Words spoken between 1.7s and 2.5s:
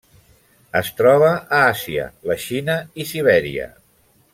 Àsia: la